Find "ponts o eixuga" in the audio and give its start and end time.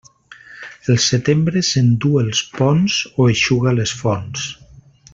2.57-3.79